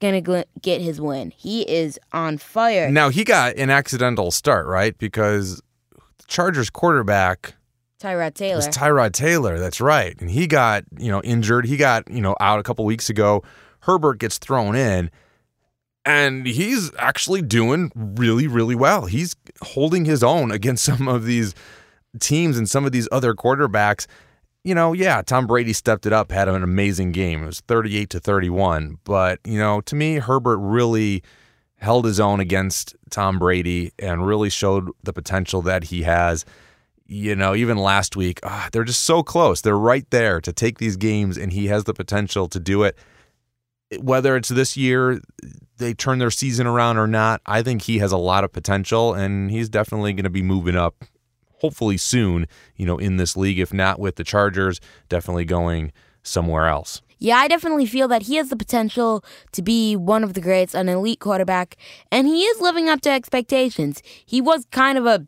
gonna 0.00 0.22
gl- 0.22 0.44
get 0.62 0.80
his 0.80 1.00
win. 1.00 1.32
He 1.36 1.62
is 1.62 1.98
on 2.12 2.38
fire. 2.38 2.90
Now 2.90 3.10
he 3.10 3.24
got 3.24 3.56
an 3.56 3.70
accidental 3.70 4.30
start, 4.30 4.66
right? 4.66 4.96
Because 4.96 5.56
the 5.90 6.24
Chargers 6.26 6.70
quarterback 6.70 7.54
Tyrod 8.00 8.34
Taylor. 8.34 8.56
was 8.56 8.68
Tyrod 8.68 9.12
Taylor. 9.12 9.58
That's 9.58 9.80
right, 9.80 10.18
and 10.20 10.30
he 10.30 10.46
got 10.46 10.84
you 10.98 11.10
know 11.10 11.20
injured. 11.22 11.66
He 11.66 11.76
got 11.76 12.10
you 12.10 12.22
know 12.22 12.34
out 12.40 12.58
a 12.58 12.62
couple 12.62 12.84
weeks 12.86 13.10
ago. 13.10 13.42
Herbert 13.80 14.18
gets 14.18 14.38
thrown 14.38 14.76
in, 14.76 15.10
and 16.04 16.46
he's 16.46 16.90
actually 16.98 17.42
doing 17.42 17.92
really 17.94 18.46
really 18.46 18.74
well. 18.74 19.06
He's 19.06 19.36
holding 19.62 20.04
his 20.04 20.22
own 20.22 20.50
against 20.50 20.84
some 20.90 21.08
of 21.08 21.24
these 21.24 21.54
teams 22.18 22.58
and 22.58 22.68
some 22.68 22.84
of 22.84 22.92
these 22.92 23.08
other 23.12 23.34
quarterbacks 23.34 24.06
you 24.64 24.74
know, 24.74 24.92
yeah, 24.92 25.22
Tom 25.22 25.46
Brady 25.46 25.72
stepped 25.72 26.06
it 26.06 26.12
up, 26.12 26.30
had 26.30 26.48
an 26.48 26.62
amazing 26.62 27.12
game. 27.12 27.42
It 27.42 27.46
was 27.46 27.60
38 27.60 28.10
to 28.10 28.20
31. 28.20 28.98
But, 29.04 29.40
you 29.44 29.58
know, 29.58 29.80
to 29.82 29.94
me, 29.96 30.16
Herbert 30.16 30.58
really 30.58 31.22
held 31.76 32.04
his 32.04 32.20
own 32.20 32.40
against 32.40 32.94
Tom 33.10 33.38
Brady 33.38 33.92
and 33.98 34.26
really 34.26 34.50
showed 34.50 34.90
the 35.02 35.12
potential 35.12 35.62
that 35.62 35.84
he 35.84 36.02
has. 36.02 36.44
You 37.06 37.34
know, 37.34 37.54
even 37.54 37.78
last 37.78 38.16
week, 38.16 38.38
ah, 38.44 38.68
they're 38.70 38.84
just 38.84 39.04
so 39.04 39.22
close. 39.22 39.62
They're 39.62 39.78
right 39.78 40.08
there 40.10 40.40
to 40.42 40.52
take 40.52 40.78
these 40.78 40.96
games, 40.96 41.36
and 41.38 41.52
he 41.52 41.66
has 41.66 41.84
the 41.84 41.94
potential 41.94 42.46
to 42.48 42.60
do 42.60 42.84
it. 42.84 42.96
Whether 43.98 44.36
it's 44.36 44.50
this 44.50 44.76
year, 44.76 45.20
they 45.78 45.94
turn 45.94 46.18
their 46.18 46.30
season 46.30 46.66
around 46.66 46.98
or 46.98 47.06
not, 47.06 47.40
I 47.46 47.62
think 47.62 47.82
he 47.82 47.98
has 47.98 48.12
a 48.12 48.16
lot 48.16 48.44
of 48.44 48.52
potential, 48.52 49.14
and 49.14 49.50
he's 49.50 49.68
definitely 49.68 50.12
going 50.12 50.24
to 50.24 50.30
be 50.30 50.42
moving 50.42 50.76
up 50.76 51.04
hopefully 51.58 51.96
soon, 51.96 52.46
you 52.76 52.86
know, 52.86 52.98
in 52.98 53.16
this 53.16 53.36
league. 53.36 53.58
If 53.58 53.72
not 53.72 53.98
with 53.98 54.16
the 54.16 54.24
Chargers, 54.24 54.80
definitely 55.08 55.44
going 55.44 55.92
somewhere 56.22 56.68
else. 56.68 57.02
Yeah, 57.18 57.36
I 57.36 57.48
definitely 57.48 57.84
feel 57.84 58.08
that 58.08 58.22
he 58.22 58.36
has 58.36 58.48
the 58.48 58.56
potential 58.56 59.22
to 59.52 59.60
be 59.60 59.94
one 59.94 60.24
of 60.24 60.32
the 60.32 60.40
greats, 60.40 60.74
an 60.74 60.88
elite 60.88 61.20
quarterback, 61.20 61.76
and 62.10 62.26
he 62.26 62.44
is 62.44 62.60
living 62.62 62.88
up 62.88 63.02
to 63.02 63.10
expectations. 63.10 64.02
He 64.24 64.40
was 64.40 64.66
kind 64.70 64.96
of 64.96 65.04
a 65.04 65.26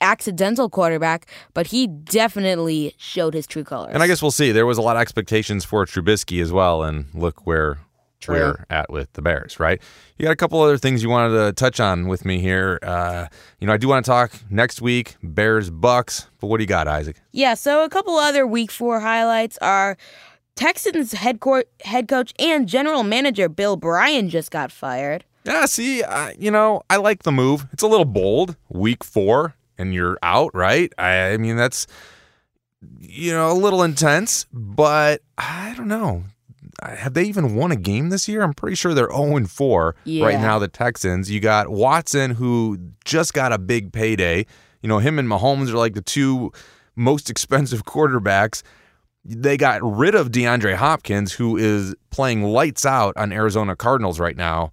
accidental 0.00 0.70
quarterback, 0.70 1.26
but 1.52 1.68
he 1.68 1.86
definitely 1.86 2.94
showed 2.96 3.34
his 3.34 3.46
true 3.46 3.64
colors. 3.64 3.90
And 3.92 4.02
I 4.02 4.06
guess 4.06 4.22
we'll 4.22 4.30
see. 4.30 4.52
There 4.52 4.66
was 4.66 4.78
a 4.78 4.82
lot 4.82 4.96
of 4.96 5.02
expectations 5.02 5.64
for 5.64 5.84
Trubisky 5.84 6.40
as 6.40 6.50
well, 6.50 6.82
and 6.82 7.06
look 7.14 7.46
where 7.46 7.78
True. 8.24 8.34
we're 8.34 8.64
at 8.70 8.90
with 8.90 9.12
the 9.14 9.22
Bears, 9.22 9.60
right? 9.60 9.80
You 10.18 10.24
got 10.24 10.32
a 10.32 10.36
couple 10.36 10.60
other 10.60 10.78
things 10.78 11.02
you 11.02 11.08
wanted 11.08 11.36
to 11.36 11.52
touch 11.52 11.80
on 11.80 12.08
with 12.08 12.24
me 12.24 12.38
here. 12.40 12.78
Uh, 12.82 13.26
you 13.60 13.66
know, 13.66 13.72
I 13.72 13.76
do 13.76 13.88
want 13.88 14.04
to 14.04 14.10
talk 14.10 14.32
next 14.50 14.80
week 14.80 15.16
Bears 15.22 15.70
Bucks, 15.70 16.28
but 16.40 16.48
what 16.48 16.58
do 16.58 16.62
you 16.62 16.68
got, 16.68 16.88
Isaac? 16.88 17.20
Yeah, 17.32 17.54
so 17.54 17.84
a 17.84 17.88
couple 17.88 18.16
other 18.16 18.46
week 18.46 18.70
four 18.70 19.00
highlights 19.00 19.58
are 19.58 19.96
Texans 20.54 21.12
head, 21.12 21.40
court, 21.40 21.68
head 21.84 22.08
coach 22.08 22.32
and 22.38 22.68
general 22.68 23.02
manager 23.02 23.48
Bill 23.48 23.72
O'Brien 23.72 24.28
just 24.28 24.50
got 24.50 24.70
fired. 24.70 25.24
Yeah, 25.44 25.66
see, 25.66 26.02
uh, 26.02 26.32
you 26.38 26.50
know, 26.50 26.82
I 26.88 26.96
like 26.96 27.24
the 27.24 27.32
move. 27.32 27.66
It's 27.72 27.82
a 27.82 27.86
little 27.86 28.06
bold. 28.06 28.56
Week 28.70 29.04
four, 29.04 29.54
and 29.76 29.92
you're 29.92 30.18
out, 30.22 30.54
right? 30.54 30.92
I, 30.96 31.32
I 31.32 31.36
mean, 31.36 31.56
that's 31.56 31.86
you 33.00 33.32
know 33.32 33.50
a 33.50 33.54
little 33.54 33.82
intense, 33.82 34.46
but 34.52 35.22
I 35.36 35.74
don't 35.76 35.88
know. 35.88 36.24
Have 36.90 37.14
they 37.14 37.24
even 37.24 37.54
won 37.54 37.72
a 37.72 37.76
game 37.76 38.10
this 38.10 38.28
year? 38.28 38.42
I'm 38.42 38.54
pretty 38.54 38.76
sure 38.76 38.94
they're 38.94 39.10
0 39.10 39.44
4 39.46 39.96
right 40.06 40.40
now. 40.40 40.58
The 40.58 40.68
Texans. 40.68 41.30
You 41.30 41.40
got 41.40 41.68
Watson, 41.68 42.32
who 42.32 42.78
just 43.04 43.34
got 43.34 43.52
a 43.52 43.58
big 43.58 43.92
payday. 43.92 44.46
You 44.82 44.88
know, 44.88 44.98
him 44.98 45.18
and 45.18 45.28
Mahomes 45.28 45.70
are 45.70 45.76
like 45.78 45.94
the 45.94 46.02
two 46.02 46.52
most 46.96 47.30
expensive 47.30 47.84
quarterbacks. 47.86 48.62
They 49.24 49.56
got 49.56 49.80
rid 49.82 50.14
of 50.14 50.30
DeAndre 50.30 50.74
Hopkins, 50.74 51.32
who 51.32 51.56
is 51.56 51.94
playing 52.10 52.42
lights 52.42 52.84
out 52.84 53.16
on 53.16 53.32
Arizona 53.32 53.74
Cardinals 53.74 54.20
right 54.20 54.36
now 54.36 54.70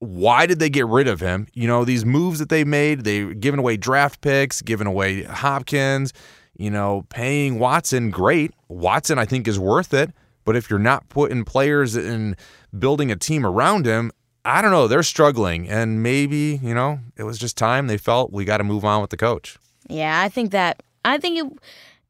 why 0.00 0.46
did 0.46 0.58
they 0.58 0.70
get 0.70 0.86
rid 0.86 1.08
of 1.08 1.20
him? 1.20 1.48
You 1.54 1.66
know, 1.66 1.84
these 1.84 2.04
moves 2.04 2.38
that 2.38 2.48
they 2.48 2.64
made, 2.64 3.04
they 3.04 3.34
giving 3.34 3.58
away 3.58 3.76
draft 3.76 4.20
picks, 4.20 4.62
giving 4.62 4.86
away 4.86 5.24
Hopkins, 5.24 6.12
you 6.56 6.70
know, 6.70 7.04
paying 7.08 7.58
Watson, 7.58 8.10
great. 8.10 8.52
Watson, 8.68 9.18
I 9.18 9.24
think, 9.24 9.48
is 9.48 9.58
worth 9.58 9.92
it. 9.92 10.12
But 10.48 10.56
if 10.56 10.70
you're 10.70 10.78
not 10.78 11.10
putting 11.10 11.44
players 11.44 11.94
and 11.94 12.34
building 12.78 13.10
a 13.10 13.16
team 13.16 13.44
around 13.44 13.84
him, 13.84 14.10
I 14.46 14.62
don't 14.62 14.70
know. 14.70 14.88
They're 14.88 15.02
struggling. 15.02 15.68
And 15.68 16.02
maybe, 16.02 16.58
you 16.62 16.72
know, 16.72 17.00
it 17.18 17.24
was 17.24 17.36
just 17.36 17.58
time 17.58 17.86
they 17.86 17.98
felt 17.98 18.32
we 18.32 18.46
got 18.46 18.56
to 18.56 18.64
move 18.64 18.82
on 18.82 19.02
with 19.02 19.10
the 19.10 19.18
coach. 19.18 19.58
Yeah, 19.88 20.22
I 20.22 20.30
think 20.30 20.52
that 20.52 20.82
I 21.04 21.18
think 21.18 21.36
it 21.36 21.58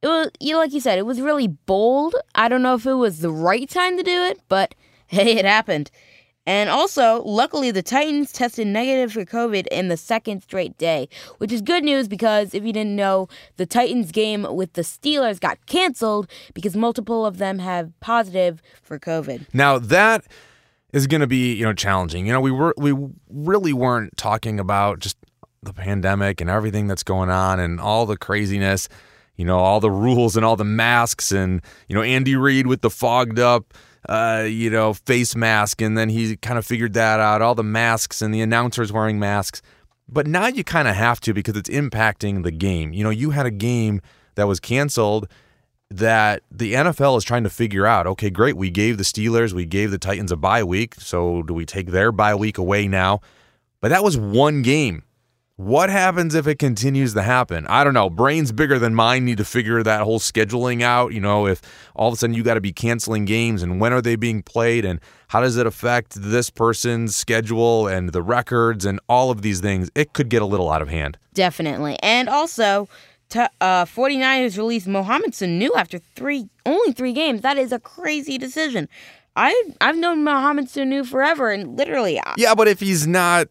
it 0.02 0.07
was 0.07 0.30
you 0.38 0.52
know, 0.52 0.61
like 0.61 0.73
you 0.73 0.78
said, 0.78 0.99
it 0.99 1.04
was 1.04 1.21
really 1.21 1.49
bold. 1.49 2.14
I 2.37 2.49
don't 2.49 2.62
know 2.62 2.76
if 2.76 2.87
it 2.87 2.95
was 2.95 3.23
the 3.23 3.30
right 3.33 3.68
time 3.68 3.97
to 3.97 4.04
do 4.04 4.23
it, 4.26 4.40
but 4.49 4.76
hey, 5.09 5.33
it 5.33 5.45
happened. 5.45 5.90
And 6.49 6.71
also, 6.71 7.23
luckily, 7.25 7.71
the 7.73 7.83
Titans 7.83 8.33
tested 8.33 8.67
negative 8.67 9.12
for 9.12 9.26
COVID 9.26 9.67
in 9.67 9.88
the 9.88 9.99
second 9.99 10.43
straight 10.43 10.78
day, 10.78 11.11
which 11.37 11.52
is 11.52 11.61
good 11.61 11.85
news 11.85 12.09
because 12.09 12.55
if 12.55 12.64
you 12.64 12.73
didn't 12.73 12.97
know, 12.97 13.28
the 13.59 13.67
Titans 13.67 14.11
game 14.12 14.47
with 14.55 14.73
the 14.73 14.81
Steelers 14.81 15.38
got 15.38 15.59
canceled 15.67 16.26
because 16.55 16.75
multiple 16.75 17.26
of 17.26 17.37
them 17.37 17.59
have 17.59 17.93
positive 18.00 18.62
for 18.83 18.99
COVID. 18.99 19.45
Now 19.52 19.78
that 19.78 20.25
is 20.95 21.07
going 21.07 21.21
to 21.21 21.26
be 21.26 21.52
you 21.52 21.67
know 21.67 21.75
challenging. 21.75 22.25
You 22.25 22.33
know 22.33 22.40
we 22.40 22.50
were 22.50 22.73
we 22.78 22.95
really 23.28 23.75
weren't 23.75 24.17
talking 24.17 24.59
about 24.59 25.00
just 25.00 25.19
the 25.62 25.75
pandemic 25.75 26.40
and 26.40 26.49
everything 26.49 26.87
that's 26.87 27.02
going 27.02 27.28
on 27.28 27.61
and 27.61 27.78
all 27.78 28.07
the 28.07 28.17
craziness. 28.17 28.88
You 29.37 29.45
know 29.45 29.59
all 29.59 29.81
the 29.81 29.90
rules 29.90 30.35
and 30.35 30.47
all 30.47 30.57
the 30.57 30.64
masks 30.64 31.31
and 31.31 31.61
you 31.90 31.95
know 31.95 32.00
Andy 32.00 32.37
Reid 32.37 32.67
with 32.67 32.81
the 32.81 32.88
fogged 32.88 33.38
up 33.38 33.75
uh, 34.09 34.45
you 34.47 34.71
know 34.71 34.95
face 34.95 35.35
mask 35.35 35.81
and 35.81 35.97
then 35.97 36.09
he 36.09 36.37
kind 36.37 36.59
of 36.59 36.67
figured 36.67 36.95
that 36.95 37.21
out. 37.21 37.43
All 37.43 37.55
the 37.55 37.64
masks 37.64 38.23
and 38.23 38.35
the 38.35 38.40
announcers 38.40 38.93
wearing 38.93 39.19
masks. 39.19 39.62
But 40.09 40.26
now 40.26 40.47
you 40.47 40.64
kind 40.64 40.88
of 40.88 40.95
have 40.95 41.21
to 41.21 41.35
because 41.35 41.57
it's 41.57 41.69
impacting 41.69 42.43
the 42.43 42.50
game. 42.50 42.93
You 42.93 43.05
know, 43.05 43.11
you 43.11 43.31
had 43.31 43.45
a 43.45 43.50
game 43.50 44.00
that 44.37 44.49
was 44.49 44.59
canceled 44.59 45.28
that 45.90 46.43
the 46.50 46.75
NFL 46.75 47.17
is 47.19 47.25
trying 47.25 47.45
to 47.45 47.50
figure 47.50 47.87
out. 47.87 48.07
Okay, 48.07 48.31
great. 48.31 48.57
We 48.57 48.71
gave 48.71 48.99
the 48.99 49.05
Steelers, 49.05 49.52
we 49.52 49.64
gave 49.64 49.90
the 49.90 49.99
Titans 49.99 50.33
a 50.33 50.37
bye 50.37 50.64
week. 50.64 50.95
So 50.97 51.43
do 51.43 51.55
we 51.55 51.67
take 51.67 51.88
their 51.88 52.12
bye 52.12 52.35
week 52.35 52.59
away 52.59 52.88
now? 52.88 53.21
But 53.81 53.88
that 53.88 54.02
was 54.02 54.17
one 54.17 54.62
game. 54.62 55.02
What 55.59 55.91
happens 55.91 56.37
if 56.37 56.47
it 56.47 56.61
continues 56.61 57.15
to 57.15 57.23
happen? 57.23 57.67
I 57.67 57.83
don't 57.83 57.93
know. 57.93 58.09
Brains 58.09 58.53
bigger 58.53 58.79
than 58.79 58.95
mine 58.95 59.25
need 59.25 59.38
to 59.38 59.45
figure 59.45 59.83
that 59.83 60.03
whole 60.03 60.21
scheduling 60.21 60.83
out. 60.83 61.12
You 61.12 61.21
know, 61.21 61.49
if 61.49 61.61
all 61.97 62.07
of 62.07 62.15
a 62.15 62.17
sudden 62.17 62.35
you 62.35 62.45
got 62.45 62.55
to 62.55 62.61
be 62.61 62.73
canceling 62.73 63.25
games 63.25 63.61
and 63.65 63.81
when 63.81 63.93
are 63.93 64.00
they 64.00 64.15
being 64.15 64.41
played 64.41 64.85
and 64.85 65.00
how 65.27 65.41
does 65.41 65.57
it 65.57 65.67
affect 65.67 66.15
this 66.15 66.49
person's 66.49 67.17
schedule 67.17 67.88
and 67.88 68.11
the 68.11 68.23
records 68.23 68.85
and 68.85 69.00
all 69.09 69.33
of 69.33 69.43
these 69.43 69.59
things, 69.59 69.91
it 69.97 70.12
could 70.12 70.29
get 70.29 70.43
a 70.43 70.47
little 70.47 70.71
out 70.71 70.81
of 70.81 70.87
hand. 70.91 71.19
Definitely. 71.35 71.99
And 72.05 72.29
also, 72.29 72.88
t- 73.29 73.41
uh, 73.61 73.85
49ers 73.85 74.57
released 74.59 74.87
Mohamed 74.87 75.33
Sanu 75.33 75.71
after 75.77 75.99
three, 75.99 76.49
only 76.67 76.93
three 76.93 77.12
games. 77.12 77.41
That 77.41 77.59
is 77.59 77.73
a 77.73 77.81
crazy 77.81 78.38
decision. 78.38 78.88
I, 79.35 79.71
I've 79.81 79.97
known 79.97 80.25
Mohamed 80.25 80.67
Sanu 80.67 81.07
forever, 81.07 81.50
and 81.50 81.77
literally, 81.77 82.19
I- 82.21 82.35
Yeah, 82.37 82.55
but 82.55 82.67
if 82.69 82.81
he's 82.81 83.07
not 83.07 83.47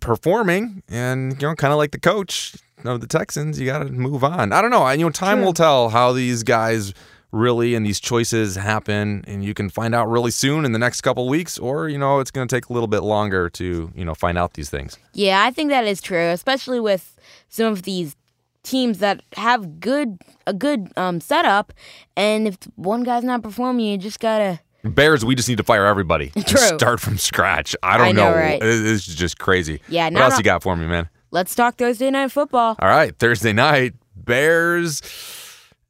performing 0.00 0.82
and 0.88 1.40
you 1.40 1.48
know 1.48 1.54
kind 1.54 1.72
of 1.72 1.78
like 1.78 1.90
the 1.90 2.00
coach 2.00 2.54
of 2.84 3.00
the 3.00 3.06
Texans, 3.06 3.60
you 3.60 3.66
got 3.66 3.80
to 3.80 3.86
move 3.86 4.24
on. 4.24 4.52
I 4.52 4.60
don't 4.60 4.70
know. 4.70 4.82
I 4.82 4.94
you 4.94 5.04
know 5.04 5.10
time 5.10 5.38
True. 5.38 5.46
will 5.46 5.52
tell 5.52 5.88
how 5.90 6.12
these 6.12 6.42
guys 6.42 6.94
really 7.30 7.74
and 7.74 7.86
these 7.86 7.98
choices 7.98 8.56
happen 8.56 9.24
and 9.26 9.42
you 9.42 9.54
can 9.54 9.70
find 9.70 9.94
out 9.94 10.06
really 10.06 10.30
soon 10.30 10.66
in 10.66 10.72
the 10.72 10.78
next 10.78 11.00
couple 11.00 11.26
weeks 11.28 11.58
or 11.58 11.88
you 11.88 11.96
know 11.96 12.20
it's 12.20 12.30
going 12.30 12.46
to 12.46 12.54
take 12.54 12.68
a 12.68 12.72
little 12.74 12.86
bit 12.86 13.02
longer 13.02 13.48
to, 13.48 13.90
you 13.94 14.04
know, 14.04 14.14
find 14.14 14.36
out 14.36 14.52
these 14.54 14.68
things. 14.68 14.98
yeah, 15.14 15.42
I 15.44 15.50
think 15.50 15.70
that 15.70 15.86
is 15.86 16.00
true, 16.00 16.28
especially 16.28 16.80
with 16.80 17.16
some 17.48 17.72
of 17.72 17.82
these 17.82 18.16
teams 18.62 18.98
that 18.98 19.22
have 19.36 19.80
good 19.80 20.18
a 20.46 20.54
good 20.54 20.92
um, 20.96 21.20
setup, 21.20 21.72
and 22.16 22.46
if 22.46 22.56
one 22.76 23.02
guy's 23.02 23.24
not 23.24 23.42
performing, 23.42 23.86
you 23.86 23.98
just 23.98 24.20
gotta. 24.20 24.60
Bears, 24.84 25.24
we 25.24 25.34
just 25.34 25.48
need 25.48 25.58
to 25.58 25.62
fire 25.64 25.86
everybody. 25.86 26.30
True. 26.46 26.58
Start 26.58 27.00
from 27.00 27.18
scratch. 27.18 27.76
I 27.82 27.96
don't 27.98 28.08
I 28.08 28.12
know, 28.12 28.32
right? 28.34 28.62
It- 28.62 28.86
It's 28.86 29.06
just 29.06 29.38
crazy. 29.38 29.80
Yeah, 29.88 30.06
What 30.10 30.22
else 30.22 30.38
you 30.38 30.44
got 30.44 30.62
for 30.62 30.76
me, 30.76 30.86
man? 30.86 31.08
Let's 31.30 31.54
talk 31.54 31.76
Thursday 31.76 32.10
night 32.10 32.30
football. 32.30 32.76
All 32.78 32.88
right, 32.88 33.16
Thursday 33.18 33.52
night, 33.52 33.94
Bears 34.14 35.00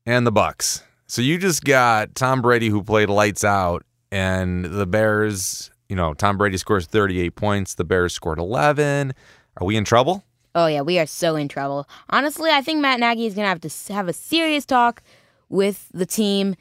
and 0.07 0.27
the 0.27 0.33
Bucks. 0.33 0.83
So 1.07 1.21
you 1.21 1.37
just 1.39 1.65
got 1.65 2.15
Tom 2.15 2.43
Brady 2.43 2.69
who 2.69 2.83
played 2.83 3.09
lights 3.09 3.45
out 3.45 3.85
and 4.11 4.65
the 4.65 4.87
Bears, 4.87 5.71
you 5.89 5.97
know, 5.97 6.15
Tom 6.15 6.39
Brady 6.39 6.57
scores 6.59 6.87
38 6.87 7.35
points, 7.35 7.75
the 7.75 7.85
Bears 7.85 8.13
scored 8.15 8.39
11. 8.39 9.13
Are 9.59 9.67
we 9.67 9.77
in 9.77 9.85
trouble? 9.85 10.25
Oh 10.55 10.67
yeah, 10.67 10.83
we 10.83 10.99
are 10.99 11.07
so 11.07 11.35
in 11.37 11.49
trouble. 11.49 11.89
Honestly, 12.11 12.51
I 12.51 12.61
think 12.61 12.81
Matt 12.81 13.01
Nagy 13.01 13.27
is 13.27 13.35
gonna 13.35 13.49
have 13.49 13.61
to 13.63 13.93
have 13.93 14.07
a 14.09 14.13
serious 14.13 14.65
talk 14.67 15.03
with 15.49 15.89
the 15.93 16.07
team 16.07 16.55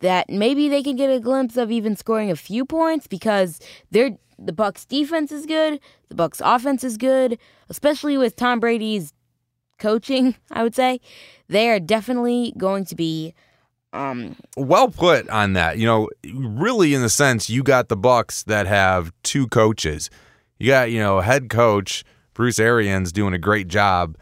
that 0.00 0.28
maybe 0.28 0.68
they 0.68 0.82
can 0.82 0.96
get 0.96 1.10
a 1.10 1.20
glimpse 1.20 1.56
of 1.56 1.70
even 1.70 1.96
scoring 1.96 2.30
a 2.30 2.36
few 2.36 2.64
points 2.64 3.06
because 3.06 3.60
they're 3.90 4.16
the 4.38 4.52
Bucks 4.52 4.84
defense 4.84 5.32
is 5.32 5.46
good, 5.46 5.80
the 6.08 6.14
Bucks 6.14 6.42
offense 6.44 6.84
is 6.84 6.98
good, 6.98 7.38
especially 7.70 8.18
with 8.18 8.36
Tom 8.36 8.60
Brady's 8.60 9.14
coaching, 9.78 10.34
I 10.50 10.62
would 10.62 10.74
say. 10.74 11.00
They 11.48 11.70
are 11.70 11.80
definitely 11.80 12.52
going 12.56 12.84
to 12.86 12.94
be 12.94 13.34
um 13.92 14.36
Well 14.56 14.88
put 14.88 15.28
on 15.30 15.54
that. 15.54 15.78
You 15.78 15.86
know, 15.86 16.08
really 16.24 16.92
in 16.92 17.02
the 17.02 17.08
sense 17.08 17.48
you 17.48 17.62
got 17.62 17.88
the 17.88 17.96
Bucks 17.96 18.42
that 18.44 18.66
have 18.66 19.12
two 19.22 19.46
coaches. 19.48 20.10
You 20.58 20.68
got, 20.68 20.90
you 20.90 20.98
know, 21.00 21.20
head 21.20 21.48
coach 21.50 22.04
Bruce 22.34 22.58
Arians 22.58 23.12
doing 23.12 23.32
a 23.34 23.38
great 23.38 23.68
job, 23.68 24.16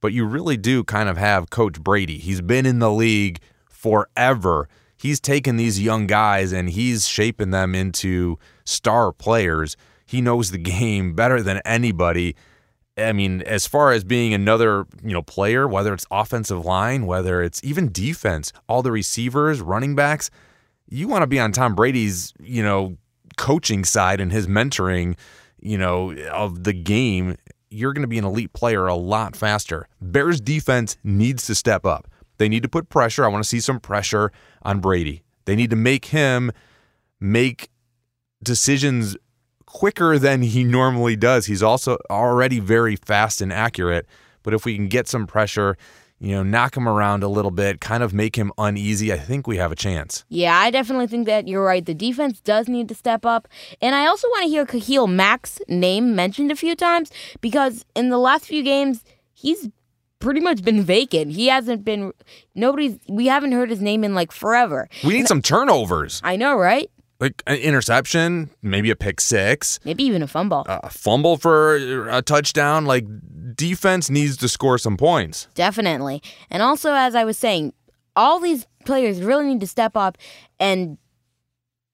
but 0.00 0.12
you 0.12 0.24
really 0.24 0.56
do 0.56 0.82
kind 0.84 1.08
of 1.08 1.16
have 1.16 1.50
Coach 1.50 1.80
Brady. 1.80 2.18
He's 2.18 2.40
been 2.40 2.66
in 2.66 2.80
the 2.80 2.90
league 2.90 3.40
forever. 3.68 4.68
He's 5.00 5.18
taken 5.18 5.56
these 5.56 5.80
young 5.80 6.06
guys 6.06 6.52
and 6.52 6.68
he's 6.68 7.08
shaping 7.08 7.52
them 7.52 7.74
into 7.74 8.38
star 8.66 9.12
players. 9.12 9.74
He 10.04 10.20
knows 10.20 10.50
the 10.50 10.58
game 10.58 11.14
better 11.14 11.40
than 11.42 11.62
anybody. 11.64 12.36
I 12.98 13.14
mean, 13.14 13.40
as 13.42 13.66
far 13.66 13.92
as 13.92 14.04
being 14.04 14.34
another, 14.34 14.84
you 15.02 15.14
know, 15.14 15.22
player, 15.22 15.66
whether 15.66 15.94
it's 15.94 16.06
offensive 16.10 16.66
line, 16.66 17.06
whether 17.06 17.40
it's 17.40 17.64
even 17.64 17.90
defense, 17.90 18.52
all 18.68 18.82
the 18.82 18.92
receivers, 18.92 19.62
running 19.62 19.94
backs, 19.94 20.28
you 20.90 21.08
want 21.08 21.22
to 21.22 21.26
be 21.26 21.40
on 21.40 21.52
Tom 21.52 21.74
Brady's, 21.74 22.34
you 22.38 22.62
know, 22.62 22.98
coaching 23.38 23.86
side 23.86 24.20
and 24.20 24.30
his 24.30 24.48
mentoring, 24.48 25.16
you 25.62 25.78
know, 25.78 26.12
of 26.30 26.64
the 26.64 26.74
game. 26.74 27.38
You're 27.70 27.94
going 27.94 28.02
to 28.02 28.08
be 28.08 28.18
an 28.18 28.26
elite 28.26 28.52
player 28.52 28.86
a 28.86 28.96
lot 28.96 29.34
faster. 29.34 29.88
Bears 30.02 30.42
defense 30.42 30.98
needs 31.02 31.46
to 31.46 31.54
step 31.54 31.86
up. 31.86 32.06
They 32.40 32.48
need 32.48 32.62
to 32.62 32.70
put 32.70 32.88
pressure. 32.88 33.22
I 33.22 33.28
want 33.28 33.44
to 33.44 33.48
see 33.48 33.60
some 33.60 33.78
pressure 33.78 34.32
on 34.62 34.80
Brady. 34.80 35.22
They 35.44 35.54
need 35.54 35.68
to 35.68 35.76
make 35.76 36.06
him 36.06 36.52
make 37.20 37.68
decisions 38.42 39.14
quicker 39.66 40.18
than 40.18 40.40
he 40.40 40.64
normally 40.64 41.16
does. 41.16 41.44
He's 41.44 41.62
also 41.62 41.98
already 42.08 42.58
very 42.58 42.96
fast 42.96 43.42
and 43.42 43.52
accurate. 43.52 44.06
But 44.42 44.54
if 44.54 44.64
we 44.64 44.74
can 44.74 44.88
get 44.88 45.06
some 45.06 45.26
pressure, 45.26 45.76
you 46.18 46.34
know, 46.34 46.42
knock 46.42 46.78
him 46.78 46.88
around 46.88 47.22
a 47.22 47.28
little 47.28 47.50
bit, 47.50 47.78
kind 47.82 48.02
of 48.02 48.14
make 48.14 48.36
him 48.36 48.52
uneasy, 48.56 49.12
I 49.12 49.18
think 49.18 49.46
we 49.46 49.58
have 49.58 49.70
a 49.70 49.76
chance. 49.76 50.24
Yeah, 50.30 50.56
I 50.56 50.70
definitely 50.70 51.08
think 51.08 51.26
that 51.26 51.46
you're 51.46 51.62
right. 51.62 51.84
The 51.84 51.92
defense 51.92 52.40
does 52.40 52.68
need 52.68 52.88
to 52.88 52.94
step 52.94 53.26
up. 53.26 53.48
And 53.82 53.94
I 53.94 54.06
also 54.06 54.26
want 54.28 54.44
to 54.44 54.48
hear 54.48 54.64
Khalil 54.64 55.08
Mack's 55.08 55.60
name 55.68 56.16
mentioned 56.16 56.50
a 56.50 56.56
few 56.56 56.74
times 56.74 57.12
because 57.42 57.84
in 57.94 58.08
the 58.08 58.16
last 58.16 58.46
few 58.46 58.62
games, 58.62 59.04
he's 59.34 59.68
pretty 60.20 60.40
much 60.40 60.62
been 60.62 60.82
vacant. 60.82 61.32
He 61.32 61.48
hasn't 61.48 61.84
been, 61.84 62.12
nobody's, 62.54 62.98
we 63.08 63.26
haven't 63.26 63.52
heard 63.52 63.70
his 63.70 63.80
name 63.80 64.04
in 64.04 64.14
like 64.14 64.30
forever. 64.32 64.88
We 65.02 65.14
need 65.14 65.26
some 65.26 65.42
turnovers. 65.42 66.20
I 66.22 66.36
know, 66.36 66.56
right? 66.56 66.90
like 67.20 67.42
an 67.46 67.58
interception, 67.58 68.48
maybe 68.62 68.90
a 68.90 68.96
pick 68.96 69.20
six, 69.20 69.78
Maybe 69.84 70.04
even 70.04 70.22
a 70.22 70.26
fumble. 70.26 70.64
a 70.66 70.88
fumble 70.88 71.36
for 71.36 72.08
a 72.08 72.22
touchdown. 72.22 72.86
Like 72.86 73.04
defense 73.54 74.08
needs 74.08 74.38
to 74.38 74.48
score 74.48 74.78
some 74.78 74.96
points. 74.96 75.46
Definitely. 75.54 76.22
And 76.48 76.62
also, 76.62 76.94
as 76.94 77.14
I 77.14 77.24
was 77.24 77.36
saying, 77.36 77.74
all 78.16 78.40
these 78.40 78.66
players 78.86 79.20
really 79.20 79.44
need 79.46 79.60
to 79.60 79.66
step 79.66 79.96
up 79.96 80.16
and 80.58 80.96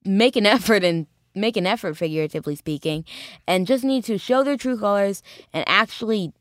make 0.05 0.37
an 0.37 0.47
effort 0.57 0.85
and 0.85 1.07
make 1.35 1.57
an 1.57 1.67
effort, 1.67 1.97
figuratively 1.97 2.55
speaking, 2.55 3.05
and 3.49 3.67
just 3.67 3.83
need 3.85 4.05
to 4.05 4.19
show 4.19 4.45
their 4.45 4.57
true 4.57 4.79
colors 4.79 5.25
and 5.53 5.65
actually 5.67 6.33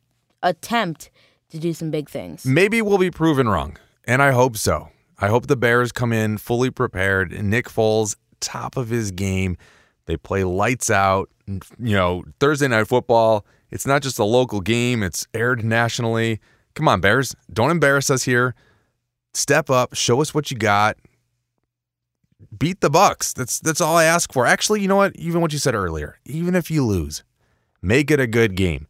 attempt 0.44 1.10
to 1.50 1.60
do 1.60 1.74
some 1.74 1.92
big 1.92 2.10
things. 2.10 2.46
Maybe 2.46 2.82
we'll 2.82 2.98
be 2.98 3.12
proven 3.12 3.48
wrong, 3.48 3.78
and 4.06 4.22
I 4.22 4.32
hope 4.32 4.58
so. 4.58 4.90
I 5.18 5.28
hope 5.28 5.48
the 5.48 5.56
Bears 5.56 5.92
come 5.92 6.12
in 6.12 6.38
fully 6.38 6.70
prepared. 6.70 7.32
Nick 7.32 7.68
Foles, 7.68 8.16
top 8.40 8.75
of 8.78 8.90
his 8.90 9.12
game. 9.12 9.58
They 10.06 10.18
play 10.18 10.44
lights 10.44 10.90
out. 10.90 11.30
You 11.48 11.96
know, 11.96 12.24
Thursday 12.40 12.68
night 12.68 12.88
football. 12.88 13.46
It's 13.72 13.86
not 13.86 14.02
just 14.02 14.20
a 14.20 14.24
local 14.24 14.62
game, 14.62 15.04
it's 15.04 15.28
aired 15.34 15.64
nationally. 15.64 16.40
Come 16.75 16.88
on, 16.88 17.02
Bears. 17.02 17.36
Don't 17.52 17.72
embarrass 17.72 18.10
us 18.10 18.24
here. 18.24 18.56
Step 19.34 19.70
up, 19.70 19.96
show 19.96 20.22
us 20.22 20.34
what 20.34 20.52
you 20.52 20.58
got. 20.58 20.98
Beat 22.58 22.82
the 22.82 22.90
Bucks. 22.90 23.34
That's 23.34 23.60
that's 23.60 23.82
all 23.82 23.98
I 23.98 24.06
ask 24.06 24.32
for. 24.32 24.46
Actually, 24.46 24.82
you 24.82 24.88
know 24.88 24.96
what? 24.96 25.16
Even 25.16 25.42
what 25.42 25.52
you 25.54 25.60
said 25.60 25.75
earlier. 25.75 26.20
Even 26.25 26.56
if 26.56 26.70
you 26.70 26.86
lose, 26.86 27.24
make 27.82 28.12
it 28.12 28.20
a 28.20 28.28
good 28.28 28.56
game. 28.56 28.88